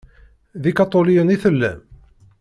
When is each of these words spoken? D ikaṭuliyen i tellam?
D 0.61 0.63
ikaṭuliyen 0.69 1.33
i 1.35 1.37
tellam? 1.43 1.79